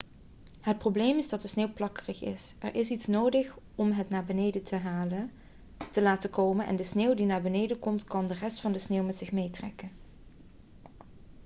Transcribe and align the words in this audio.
het 0.61 0.77
probleem 0.77 1.17
is 1.17 1.29
dat 1.29 1.41
de 1.41 1.47
sneeuw 1.47 1.73
plakkerig 1.73 2.21
is 2.23 2.55
er 2.59 2.75
is 2.75 2.89
iets 2.89 3.05
nodig 3.07 3.57
om 3.75 3.91
het 3.91 4.09
naar 4.09 4.25
beneden 4.25 4.63
te 5.89 6.01
laten 6.01 6.29
komen 6.29 6.65
en 6.65 6.85
sneeuw 6.85 7.13
die 7.13 7.25
naar 7.25 7.41
beneden 7.41 7.79
komt 7.79 8.03
kan 8.03 8.27
de 8.27 8.33
rest 8.33 8.59
van 8.61 8.71
de 8.71 8.79
sneeuw 8.79 9.03
met 9.03 9.17
zich 9.17 9.31
meetrekken 9.31 9.91